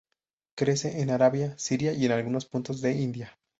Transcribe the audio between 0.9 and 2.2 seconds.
en Arabia, Siria y en